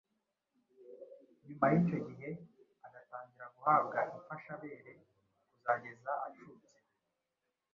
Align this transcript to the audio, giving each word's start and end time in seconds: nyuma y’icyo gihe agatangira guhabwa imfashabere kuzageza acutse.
nyuma 1.45 1.65
y’icyo 1.71 1.97
gihe 2.07 2.29
agatangira 2.87 3.45
guhabwa 3.55 3.99
imfashabere 4.15 4.91
kuzageza 5.51 6.11
acutse. 6.27 6.75